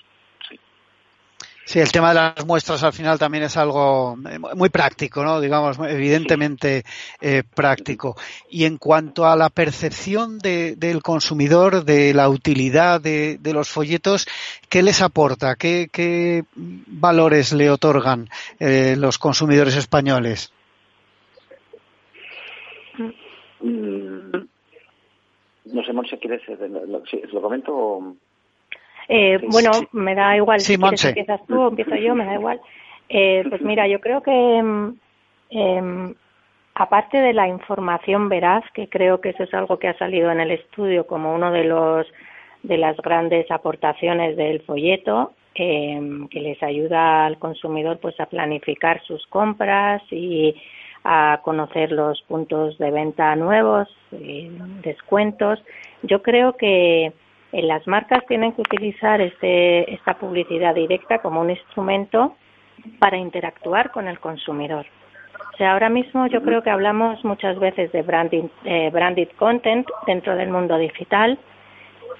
[1.67, 1.81] Sí.
[1.81, 5.41] El tema de las muestras al final también es algo eh, muy práctico, ¿no?
[5.41, 6.83] Digamos, evidentemente
[7.19, 8.15] eh, práctico.
[8.49, 14.27] Y en cuanto a la percepción del consumidor de la utilidad de, los folletos,
[14.69, 15.55] ¿qué les aporta?
[15.55, 18.29] ¿Qué, valores le otorgan
[18.61, 20.53] eh, los consumidores españoles?
[23.59, 24.31] Mm,
[25.65, 26.43] no sé, Monse, ¿quieres?
[27.33, 28.15] Lo comento
[29.09, 30.59] eh, bueno, me da igual.
[30.59, 32.59] si empiezas tú o empiezo yo, me da igual.
[33.09, 34.93] Eh, pues mira, yo creo que
[35.49, 36.13] eh,
[36.75, 40.41] aparte de la información veraz, que creo que eso es algo que ha salido en
[40.41, 42.07] el estudio como uno de los
[42.63, 49.01] de las grandes aportaciones del folleto, em, que les ayuda al consumidor pues a planificar
[49.03, 50.55] sus compras y
[51.03, 53.87] a conocer los puntos de venta nuevos,
[54.83, 55.63] descuentos.
[56.03, 57.13] Yo creo que
[57.51, 62.35] las marcas tienen que utilizar este, esta publicidad directa como un instrumento
[62.99, 64.85] para interactuar con el consumidor.
[65.53, 69.87] O sea, ahora mismo yo creo que hablamos muchas veces de branding, eh, branded content
[70.05, 71.39] dentro del mundo digital,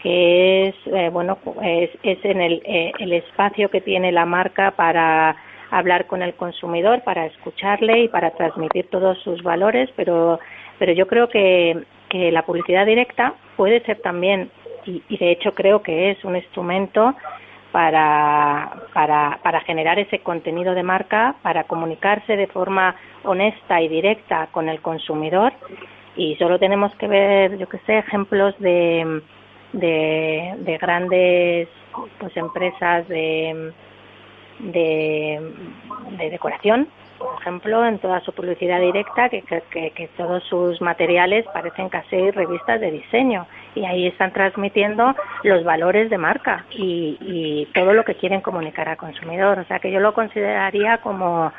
[0.01, 4.71] que es eh, bueno es, es en el, eh, el espacio que tiene la marca
[4.71, 5.35] para
[5.69, 10.39] hablar con el consumidor, para escucharle y para transmitir todos sus valores, pero
[10.79, 11.77] pero yo creo que,
[12.09, 14.49] que la publicidad directa puede ser también
[14.87, 17.13] y, de hecho creo que es un instrumento
[17.71, 24.47] para, para, para generar ese contenido de marca, para comunicarse de forma honesta y directa
[24.51, 25.53] con el consumidor.
[26.15, 29.21] Y solo tenemos que ver, yo que sé, ejemplos de,
[29.73, 31.67] de, de grandes
[32.19, 33.71] pues empresas de,
[34.59, 41.45] de decoración por ejemplo, en toda su publicidad directa, que, que, que, todos sus materiales
[41.53, 47.65] parecen casi revistas de diseño y ahí están transmitiendo los valores de marca y, y
[47.73, 49.59] todo lo que quieren comunicar al consumidor.
[49.59, 51.51] O sea que yo lo consideraría como,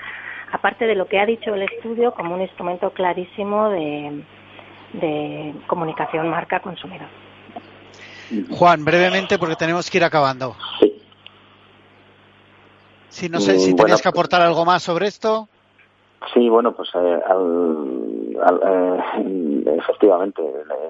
[0.53, 4.23] aparte de lo que ha dicho el estudio, como un instrumento clarísimo de,
[4.95, 7.09] de comunicación marca-consumidor.
[8.51, 10.55] Juan, brevemente, porque tenemos que ir acabando.
[13.09, 15.49] Sí, no sé si tenías que aportar algo más sobre esto.
[16.35, 17.21] Sí, bueno, pues eh,
[19.21, 20.43] eh, efectivamente,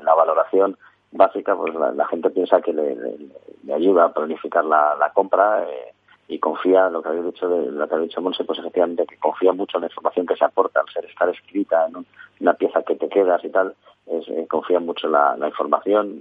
[0.02, 0.76] la, valoración
[1.12, 5.92] básica, pues la, gente piensa que le, ayuda a planificar la, compra eh,
[6.28, 9.18] y confía, lo que habéis dicho, de, lo que ha dicho Monse, pues efectivamente que
[9.18, 12.06] confía mucho en la información que se aporta, al ser estar escrita en
[12.40, 13.74] una pieza que te quedas y tal,
[14.06, 16.20] es, confía mucho en la, información,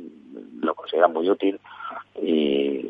[0.59, 1.59] lo considera muy útil
[2.21, 2.85] y,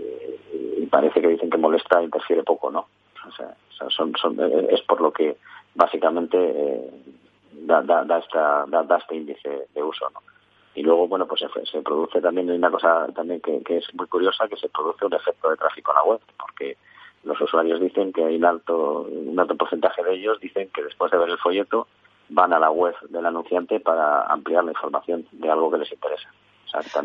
[0.77, 2.87] y parece que dicen que molesta, interfiere poco, ¿no?
[3.27, 3.55] O sea,
[3.89, 5.37] son, son, eh, es por lo que
[5.75, 6.91] básicamente eh,
[7.51, 10.09] da, da, da, esta, da, este índice de uso.
[10.13, 10.21] ¿no?
[10.75, 14.57] Y luego, bueno, pues se, produce también una cosa también que, es muy curiosa, que
[14.57, 16.77] se produce un efecto de tráfico en la web, porque
[17.23, 21.11] los usuarios dicen que hay un alto, un alto porcentaje de ellos dicen que después
[21.11, 21.87] de ver el folleto
[22.29, 26.29] van a la web del anunciante para ampliar la información de algo que les interesa.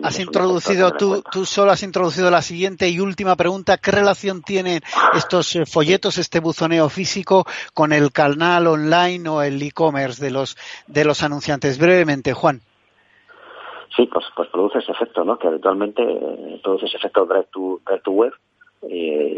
[0.03, 3.79] Has introducido, tú, tú solo has introducido la siguiente y última pregunta.
[3.79, 4.81] ¿Qué relación tienen
[5.15, 7.45] estos eh, folletos, este buzoneo físico,
[7.75, 11.79] con el canal online o el e-commerce de los, de los anunciantes?
[11.79, 12.61] Brevemente, Juan.
[13.97, 15.39] Sí, pues, pues produce ese efecto, ¿no?
[15.39, 18.33] Que habitualmente eh, produce ese efecto direct to web
[18.89, 19.32] eh,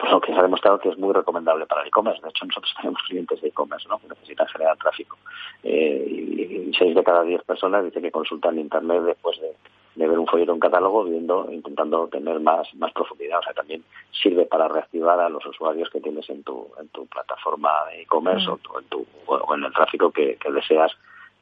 [0.00, 2.22] por lo que se ha demostrado que es muy recomendable para el e-commerce.
[2.22, 3.98] De hecho, nosotros tenemos clientes de e-commerce ¿no?
[3.98, 5.18] que necesitan generar tráfico.
[5.62, 10.26] Eh, y, seis de cada diez personas dicen que consultan Internet después de, ver un
[10.26, 13.40] folleto en catálogo, viendo, intentando tener más, más profundidad.
[13.40, 17.06] O sea, también sirve para reactivar a los usuarios que tienes en tu, en tu
[17.06, 20.92] plataforma de e-commerce o, en tu, o en el tráfico que, deseas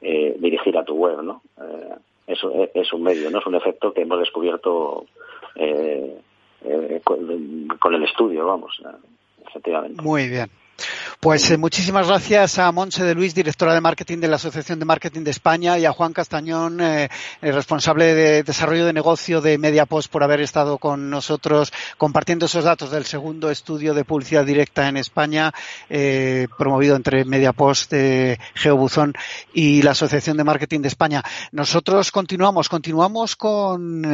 [0.01, 1.21] eh, dirigir a tu web.
[1.21, 1.41] ¿no?
[1.61, 1.95] Eh,
[2.27, 5.05] eso es, un medio, no es un efecto que hemos descubierto
[5.55, 6.19] eh,
[6.63, 8.81] eh, con, el estudio, vamos,
[9.47, 10.01] efectivamente.
[10.01, 10.49] Muy bien.
[11.19, 14.85] Pues eh, muchísimas gracias a Monse de Luis, directora de marketing de la Asociación de
[14.85, 17.09] Marketing de España, y a Juan Castañón, eh,
[17.41, 22.91] responsable de desarrollo de negocio de Mediapost, por haber estado con nosotros compartiendo esos datos
[22.91, 25.53] del segundo estudio de publicidad directa en España,
[25.89, 27.93] eh, promovido entre Mediapost,
[28.55, 29.13] Geobuzón
[29.53, 31.23] y la Asociación de Marketing de España.
[31.51, 34.07] Nosotros continuamos, continuamos con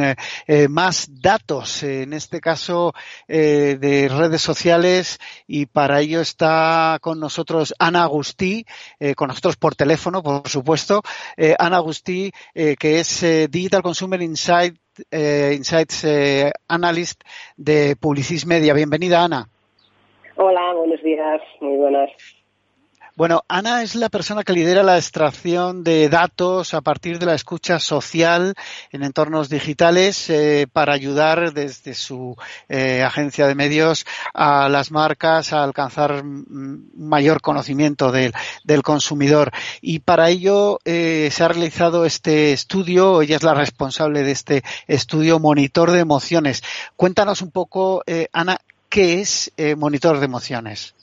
[0.68, 2.94] más datos, en este caso
[3.28, 6.55] de redes sociales, y para ello está
[7.00, 8.64] con nosotros Ana Agustí,
[8.98, 11.02] eh, con nosotros por teléfono, por supuesto.
[11.36, 14.76] Eh, Ana Agustí, eh, que es Digital Consumer Insight,
[15.12, 16.06] Insights
[16.68, 17.22] Analyst
[17.56, 18.72] de Publicis Media.
[18.72, 19.48] Bienvenida, Ana.
[20.36, 22.10] Hola, buenos días, muy buenas.
[23.16, 27.34] Bueno, Ana es la persona que lidera la extracción de datos a partir de la
[27.34, 28.54] escucha social
[28.92, 32.36] en entornos digitales eh, para ayudar desde su
[32.68, 38.34] eh, agencia de medios a las marcas a alcanzar mayor conocimiento del,
[38.82, 39.50] consumidor.
[39.80, 44.62] Y para ello eh, se ha realizado este estudio, ella es la responsable de este
[44.88, 46.62] estudio Monitor de Emociones.
[46.96, 48.58] Cuéntanos un poco, Ana,
[48.90, 50.95] ¿qué es Monitor de Emociones?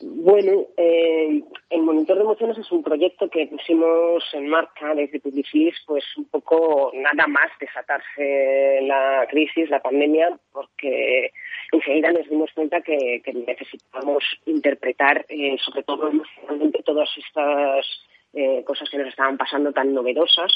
[0.00, 5.74] Bueno, eh, el monitor de emociones es un proyecto que pusimos en marcha desde Publicis,
[5.86, 11.32] pues un poco nada más desatarse la crisis, la pandemia, porque
[11.72, 17.86] enseguida nos dimos cuenta que, necesitábamos interpretar, eh, sobre todo emocionalmente, todas estas
[18.34, 20.52] eh, cosas que nos estaban pasando tan novedosas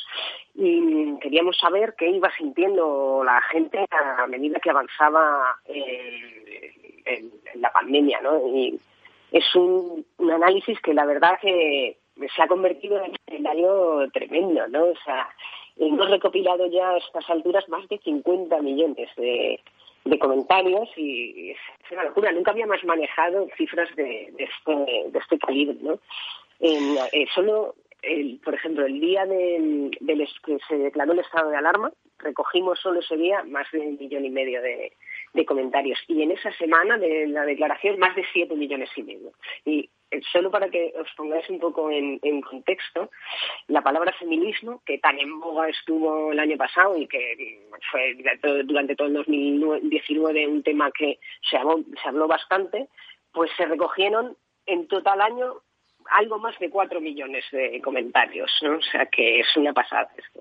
[0.55, 7.25] y queríamos saber qué iba sintiendo la gente a medida que avanzaba eh,
[7.55, 8.43] la pandemia, ¿no?
[9.33, 11.97] Es un, análisis que la verdad se
[12.43, 14.85] ha convertido en un escenario tremendo, ¿no?
[14.85, 15.29] O sea,
[15.77, 19.61] hemos recopilado ya a estas alturas más de 50 millones de,
[20.19, 21.59] comentarios y es
[21.93, 22.33] una locura.
[22.33, 25.99] Nunca habíamos manejado cifras de, este, de este calibre, ¿no?
[26.59, 29.91] En, eh, solo, el, por ejemplo, el día del,
[30.45, 34.25] que se declaró el estado de alarma, recogimos solo ese día más de un millón
[34.25, 34.93] y medio de,
[35.33, 35.99] de comentarios.
[36.09, 39.33] Y en esa semana de la declaración, más de 7 millones y medio.
[39.65, 43.11] Y eh, solo para que os pongáis un poco en, contexto,
[43.69, 48.17] la palabra feminismo, que tan en boga estuvo el año pasado y que fue
[48.65, 52.89] durante todo el 2019 un tema que se habló, se habló bastante,
[53.33, 55.55] pues se recogieron en total año
[56.11, 58.51] algo más de 4 millones de comentarios.
[58.63, 58.79] ¿no?
[58.79, 60.41] O sea que es una pasada esto.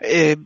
[0.00, 0.36] Eh,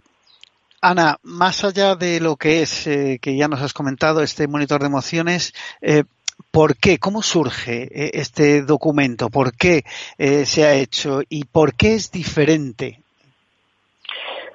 [0.88, 4.80] Ana, más allá de lo que es, eh, que ya nos has comentado, este monitor
[4.80, 6.04] de emociones, eh,
[6.52, 6.98] ¿por qué?
[6.98, 9.28] ¿Cómo surge eh, este documento?
[9.28, 9.82] ¿Por qué
[10.44, 11.22] se ha hecho?
[11.28, 13.00] ¿Y por qué es diferente?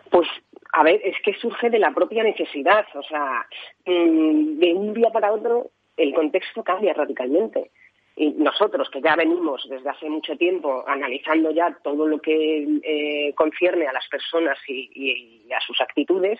[0.10, 0.30] Pues
[0.72, 2.86] a ver, es que surge de la propia necesidad.
[2.96, 3.46] O sea,
[3.86, 7.72] mm, de un día para otro el contexto cambia radicalmente.
[8.16, 13.34] Y nosotros, que ya venimos desde hace mucho tiempo analizando ya todo lo que eh,
[13.36, 16.40] concierne a las personas y, a sus actitudes,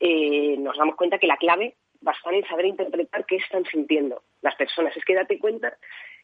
[0.00, 3.64] eh, nos damos cuenta que la clave va a estar en saber interpretar qué están
[3.66, 4.96] sintiendo las personas.
[4.96, 5.76] Es que date cuenta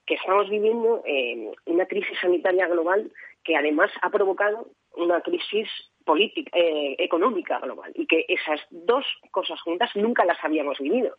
[0.07, 3.13] que estamos viviendo eh, una crisis sanitaria global
[3.45, 5.69] que además ha provocado una crisis
[6.05, 11.17] política, económica global y que esas dos cosas juntas nunca las habíamos vivido.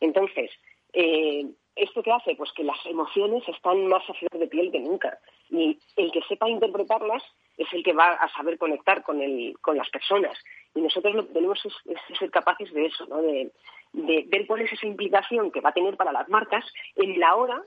[0.00, 0.50] Entonces,
[1.76, 2.34] ¿Esto qué hace?
[2.34, 5.18] Pues que las emociones están más a flor de piel que nunca.
[5.50, 7.22] Y el que sepa interpretarlas
[7.58, 10.38] es el que va a saber conectar con, el, con las personas.
[10.74, 11.74] Y nosotros lo que tenemos es,
[12.18, 13.20] ser capaces de eso, ¿no?
[13.20, 13.52] de,
[13.92, 16.64] ver cuál es esa implicación que va a tener para las marcas
[16.96, 17.62] en la hora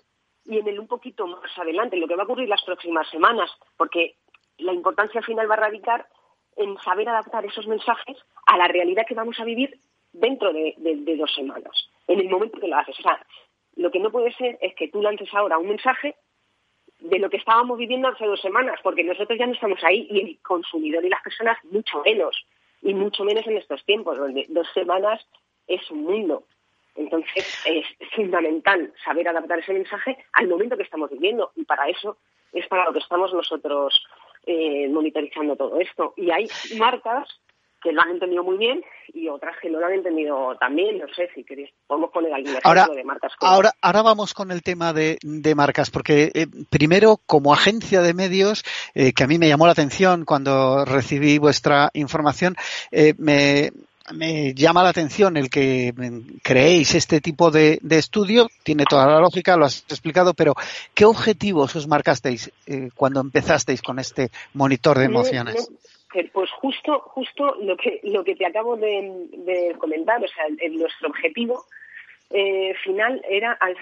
[0.46, 3.52] y en el un poquito más adelante, lo que va a ocurrir las próximas semanas,
[3.78, 4.16] porque
[4.58, 6.08] la importancia final va a radicar
[6.56, 9.80] en saber adaptar esos mensajes a la realidad que vamos a vivir
[10.12, 13.00] dentro de, de dos semanas, en el momento que lo haces.
[13.00, 13.20] O sea,
[13.80, 16.16] lo que no puede ser es que tú lances ahora un mensaje
[17.00, 20.20] de lo que estábamos viviendo hace dos semanas, porque nosotros ya no estamos ahí y
[20.20, 22.46] el consumidor y las personas mucho menos,
[22.82, 25.26] y mucho menos en estos tiempos, donde dos semanas
[25.66, 26.44] es un mundo.
[26.96, 32.18] Entonces es fundamental saber adaptar ese mensaje al momento que estamos viviendo y para eso
[32.52, 34.06] es para lo que estamos nosotros
[34.46, 36.14] eh, monitorizando todo esto.
[36.18, 37.30] Y hay marcas
[37.82, 40.98] que lo han entendido muy bien y otras que no lo han entendido también.
[40.98, 43.34] No sé si queréis, podemos poner algún ejemplo de marcas.
[43.40, 45.18] Ahora, ahora vamos con el tema de,
[45.56, 48.64] marcas, porque eh, primero, como agencia de medios,
[48.94, 52.56] eh, que a mí me llamó la atención cuando recibí vuestra información,
[52.92, 53.72] eh, me,
[54.14, 55.94] me llama la atención el que
[56.44, 60.54] creéis este tipo de, estudio, tiene toda la lógica, lo has explicado, pero
[60.94, 62.52] ¿qué objetivos os marcasteis
[62.96, 65.70] cuando empezasteis con este monitor de emociones?
[66.34, 71.66] Pues justo, justo lo que, lo que te acabo de, comentar, o sea, nuestro objetivo
[72.32, 73.76] eh, final era al,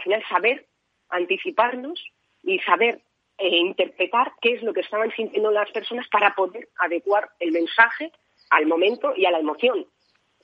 [0.00, 0.66] final saber
[1.08, 2.02] anticiparnos
[2.42, 3.00] y saber
[3.38, 8.12] eh, interpretar qué es lo que estaban sintiendo las personas para poder adecuar el mensaje
[8.50, 9.86] al momento y a la emoción,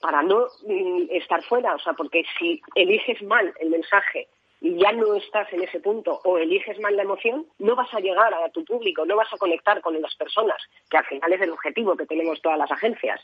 [0.01, 4.28] para no mm, estar fuera, o sea, porque si eliges mal el mensaje
[4.61, 8.00] y ya no estás en ese punto o eliges mal la emoción, no vas a
[8.00, 10.56] llegar a tu público, no vas a conectar con las personas,
[10.90, 13.20] que al final es el objetivo que tenemos todas las agencias.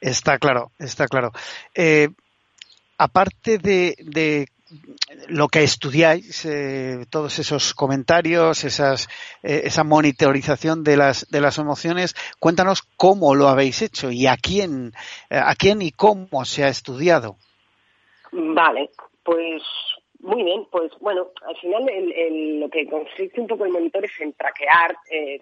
[0.00, 1.30] Está claro, está claro.
[1.74, 2.08] Eh,
[2.96, 4.46] aparte de,
[5.28, 9.08] lo que estudiáis, eh, todos esos comentarios, esas,
[9.42, 14.36] eh, esa monitorización de las, de las emociones, cuéntanos cómo lo habéis hecho y a
[14.38, 14.92] quién,
[15.28, 17.36] a quién y cómo se ha estudiado.
[18.32, 18.90] Vale,
[19.24, 19.62] pues
[20.22, 21.86] muy bien, pues bueno, al final
[22.60, 25.40] lo que consiste un poco el monitor es en traquear eh,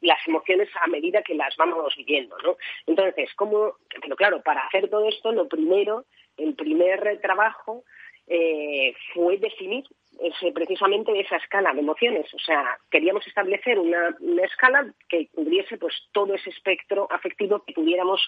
[0.00, 2.56] las emociones a medida que las vamos viviendo, ¿no?
[2.86, 3.74] Entonces, ¿cómo?
[4.00, 6.04] Pero claro, para hacer todo esto, lo primero,
[6.36, 7.84] el primer trabajo
[8.28, 9.84] eh, fue definir
[10.20, 12.32] ese, precisamente esa escala de emociones.
[12.34, 18.20] O sea, queríamos establecer una, escala que cubriese pues todo ese espectro afectivo que pudiéramos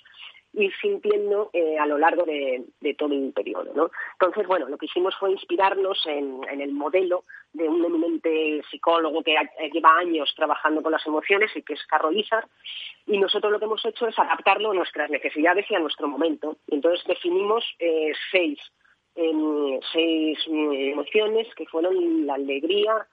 [0.55, 2.65] ir sintiendo eh, a lo largo de,
[2.97, 3.73] todo el periodo.
[3.75, 3.91] ¿no?
[4.15, 9.37] Entonces, bueno, lo que hicimos fue inspirarnos en, el modelo de un eminente psicólogo que
[9.73, 12.47] lleva años trabajando con las emociones y que es Carol Izar,
[13.07, 16.57] y nosotros lo que hemos hecho es adaptarlo a nuestras necesidades y a nuestro momento.
[16.69, 18.59] Entonces definimos eh, seis,
[19.19, 23.07] em, seis mm, emociones que fueron la alegría,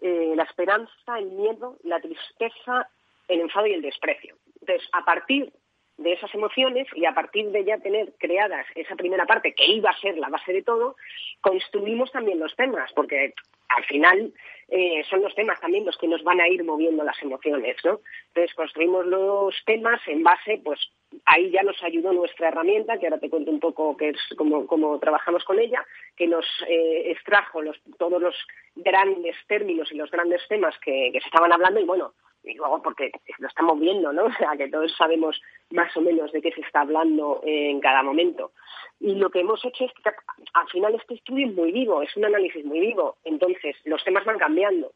[0.00, 2.88] eh, la esperanza, el miedo, la tristeza,
[3.26, 4.36] el enfado y el desprecio.
[4.60, 5.52] Entonces, a partir
[5.96, 9.90] de esas emociones y a partir de ya tener creadas esa primera parte que iba
[9.90, 10.96] a ser la base de todo,
[11.40, 13.34] construimos también los temas, porque
[13.68, 14.32] al final
[14.68, 18.00] eh, son los temas también los que nos van a ir moviendo las emociones, ¿no?
[18.28, 20.80] Entonces construimos los temas en base, pues
[21.26, 24.98] ahí ya nos ayudó nuestra herramienta, que ahora te cuento un poco qué es cómo,
[24.98, 25.84] trabajamos con ella,
[26.16, 27.60] que nos eh, extrajo
[27.98, 28.34] todos los
[28.74, 32.14] grandes términos y los grandes temas que, que se estaban hablando y bueno,
[32.44, 34.24] y luego porque lo estamos viendo, ¿no?
[34.26, 35.40] O sea, que todos sabemos
[35.70, 38.52] más o menos de qué se está hablando en cada momento.
[39.00, 40.10] Y lo que hemos hecho es que
[40.52, 43.16] al final este estudio es muy vivo, es un análisis muy vivo.
[43.24, 44.92] Entonces, los temas van cambiando.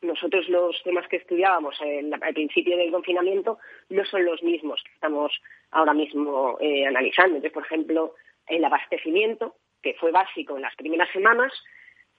[0.00, 3.58] Nosotros los temas que estudiábamos al principio del confinamiento
[3.88, 5.32] no son los mismos que estamos
[5.72, 7.36] ahora mismo eh, analizando.
[7.36, 8.14] Entonces, por ejemplo,
[8.46, 11.52] el abastecimiento, que fue básico en las primeras semanas,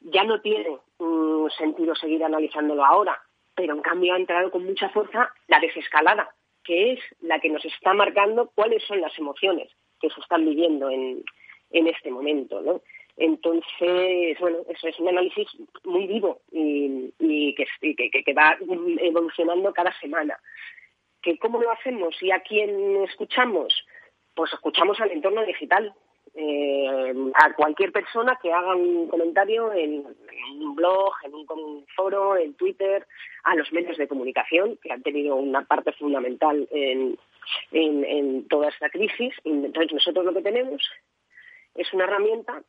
[0.02, 0.78] ya no tiene
[1.58, 3.20] sentido seguir analizándolo ahora
[3.60, 6.34] pero en cambio ha entrado con mucha fuerza la desescalada,
[6.64, 10.89] que es la que nos está marcando cuáles son las emociones que se están viviendo
[10.89, 11.26] en,
[11.72, 12.82] en este momento, ¿no?
[13.18, 15.45] Entonces, bueno, eso es un análisis
[15.84, 17.66] muy vivo y, que,
[18.24, 20.39] que, va evolucionando cada semana.
[21.22, 23.74] ¿Que ¿Cómo lo hacemos y a quién escuchamos?
[24.36, 25.93] Pues escuchamos al entorno digital,
[26.36, 30.05] eh, a cualquier persona que haga un comentario en,
[30.59, 33.05] un blog, en un, foro, en Twitter,
[33.43, 37.17] a los medios de comunicación, que han tenido una parte fundamental en,
[37.71, 39.34] en, toda esta crisis.
[39.43, 40.82] Entonces, nosotros lo que tenemos
[41.75, 42.61] es una herramienta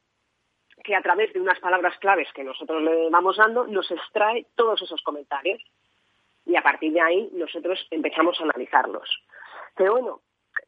[0.82, 4.80] que a través de unas palabras claves que nosotros le vamos dando nos extrae todos
[4.82, 5.61] esos comentarios
[6.46, 9.08] y a partir de ahí nosotros empezamos a analizarlos.
[9.76, 10.20] Pero bueno,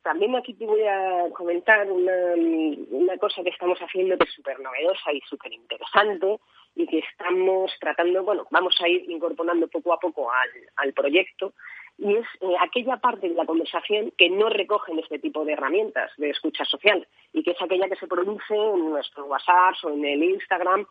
[0.02, 5.12] también aquí te voy a comentar una, cosa que estamos haciendo que es súper novedosa
[5.12, 6.38] y súper interesante
[6.74, 10.30] y que estamos tratando, bueno, vamos a ir incorporando poco a poco
[10.76, 11.52] al, proyecto
[11.98, 16.10] y es eh, aquella parte de la conversación que no recogen este tipo de herramientas
[16.16, 20.04] de escucha social y que es aquella que se produce en nuestro WhatsApp o en
[20.04, 20.86] el Instagram,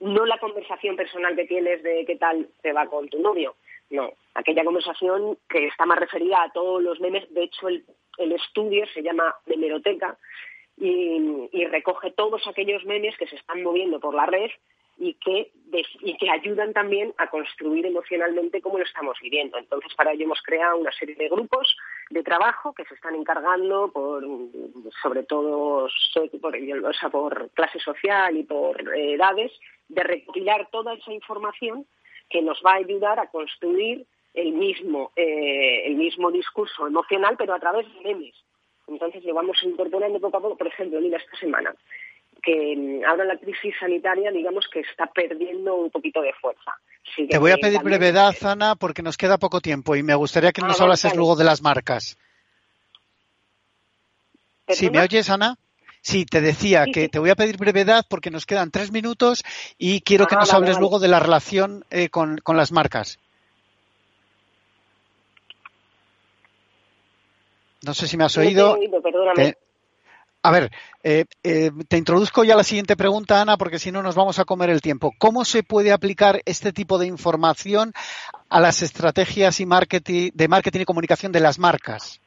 [0.00, 3.56] no la conversación personal que tienes de qué tal te va con tu novio,
[3.90, 7.84] no, aquella conversación que está más referida a todos los memes, de hecho el
[8.18, 10.18] el estudio se llama Memeroteca
[10.76, 14.50] y, recoge todos aquellos memes que se están moviendo por la red
[14.96, 15.52] y que,
[16.00, 19.58] y que ayudan también a construir emocionalmente cómo lo estamos viviendo.
[19.58, 21.76] Entonces, para ello hemos creado una serie de grupos
[22.10, 24.24] de trabajo que se están encargando por,
[25.02, 25.88] sobre todo
[26.40, 29.52] por, por clase social y por edades,
[29.88, 31.86] de recopilar toda esa información
[32.28, 34.04] que nos va a ayudar a construir
[34.34, 38.34] el mismo, eh, el mismo discurso emocional, pero a través de memes.
[38.86, 40.56] Entonces lo vamos incorporando poco a poco.
[40.56, 41.74] Por ejemplo, mira, esta semana,
[42.42, 46.72] que mm, ahora la crisis sanitaria, digamos que está perdiendo un poquito de fuerza.
[47.28, 50.60] Te voy a pedir brevedad, Ana, porque nos queda poco tiempo y me gustaría que
[50.62, 52.18] ah, nos hablases luego de las marcas.
[54.68, 55.56] ¿Sí me oyes, Ana?
[56.00, 59.44] Sí, te decía que te voy a pedir brevedad porque nos quedan tres minutos
[59.78, 63.18] y quiero que ah, nos hables luego de la relación eh, con, las marcas.
[67.84, 68.76] No sé si me has oído.
[70.42, 70.70] A ver,
[71.02, 74.44] eh, eh, te introduzco ya la siguiente pregunta, Ana, porque si no nos vamos a
[74.44, 75.12] comer el tiempo.
[75.18, 77.92] ¿Cómo se puede aplicar este tipo de información
[78.48, 82.20] a las estrategias y marketing, de marketing y comunicación de las marcas?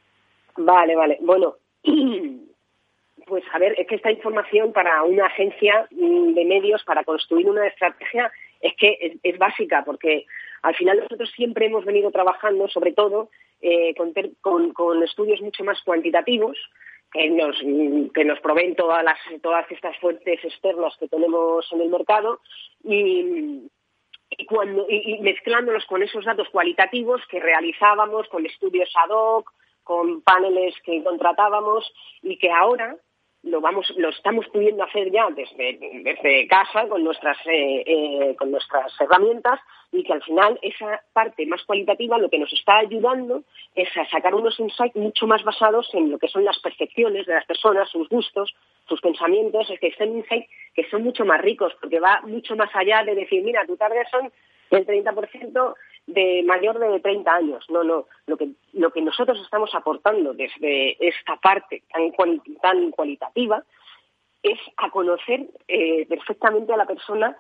[0.58, 1.20] Vale, vale.
[1.22, 1.56] Bueno,
[3.26, 7.50] pues a ver, es que esta información para una agencia mm, de medios, para construir
[7.50, 8.30] una estrategia,
[8.62, 10.26] es que es, básica, porque
[10.62, 13.30] al final nosotros siempre hemos venido trabajando, sobre todo,
[13.62, 13.94] eh,
[14.42, 16.58] con, estudios mucho más cuantitativos,
[17.12, 17.58] que nos,
[18.14, 19.04] que nos proveen todas,
[19.42, 22.40] todas estas fuentes externas que tenemos en el mercado
[22.86, 23.70] y,
[24.48, 29.52] cuando, y mezclándolos con esos datos cualitativos que realizábamos con estudios ad hoc,
[29.84, 31.92] con paneles que contratábamos
[32.22, 32.96] y que ahora
[33.44, 38.52] lo vamos lo estamos pudiendo hacer ya desde, desde casa con nuestras eh, eh, con
[38.52, 39.60] nuestras herramientas
[39.92, 44.08] y que al final esa parte más cualitativa lo que nos está ayudando es a
[44.10, 47.90] sacar unos insights mucho más basados en lo que son las percepciones de las personas
[47.90, 48.54] sus gustos
[48.88, 52.70] sus pensamientos es que son insights que son mucho más ricos porque va mucho más
[52.76, 54.32] allá de decir mira tu target son
[54.72, 55.76] el 30%
[56.08, 57.66] de mayor de 30 años.
[57.70, 58.08] No, no.
[58.26, 61.84] Lo que, lo que nosotros estamos aportando desde esta parte
[62.62, 63.64] tan, cualitativa
[64.42, 67.38] es a conocer eh, perfectamente a la persona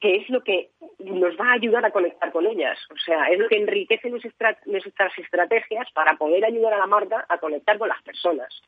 [0.00, 2.78] que es lo que nos va a ayudar a conectar con ellas.
[2.92, 7.38] O sea, es lo que enriquece nuestras estrategias para poder ayudar a la marca a
[7.38, 8.62] conectar con las personas.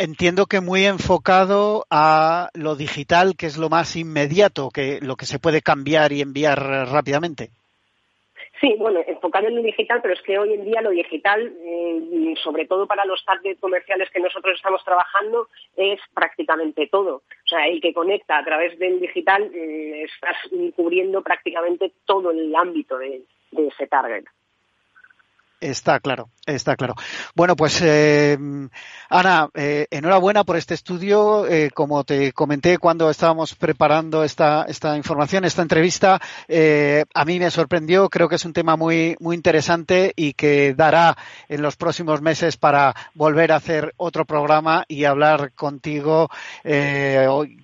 [0.00, 5.26] Entiendo que muy enfocado a lo digital, que es lo más inmediato, que lo que
[5.26, 6.56] se puede cambiar y enviar
[6.88, 7.50] rápidamente.
[8.60, 12.34] Sí, bueno, enfocado en lo digital, pero es que hoy en día lo digital, eh,
[12.44, 17.16] sobre todo para los targets comerciales que nosotros estamos trabajando, es prácticamente todo.
[17.16, 20.36] O sea, el que conecta a través del digital, eh, estás
[20.76, 24.26] cubriendo prácticamente todo el ámbito de ese target.
[25.60, 26.94] Está claro, está claro.
[27.34, 28.38] Bueno, pues eh,
[29.08, 31.48] Ana, eh, enhorabuena por este estudio.
[31.48, 37.50] Eh, como te comenté cuando estábamos preparando esta, esta información, esta entrevista, a mí me
[37.50, 38.08] sorprendió.
[38.08, 41.16] Creo que es un tema muy, muy interesante y que dará
[41.48, 46.30] en los próximos meses para volver a hacer otro programa y hablar contigo,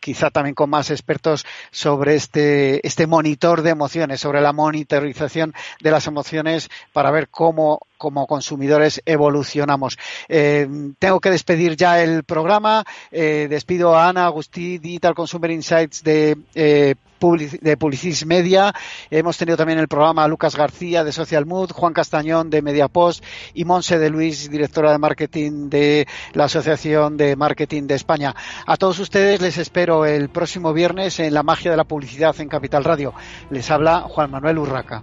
[0.01, 5.91] quizá también con más expertos sobre este, este monitor de emociones, sobre la monitorización de
[5.93, 9.99] las emociones para ver cómo como consumidores evolucionamos.
[10.29, 10.69] Eh,
[10.99, 12.85] tengo que despedir ya el programa.
[13.11, 18.75] Eh, despido a Ana Agustí, Digital Consumer Insights de eh, Publicis Media.
[19.11, 23.25] Hemos tenido también el programa Lucas García de Social Mood, Juan Castañón de Mediapost
[23.55, 28.35] y Monse de Luis, directora de marketing de la Asociación de Marketing de España.
[28.67, 32.49] A todos ustedes les espero el próximo viernes en La Magia de la Publicidad en
[32.49, 33.15] Capital Radio.
[33.51, 35.03] Les habla Juan Manuel Urraca.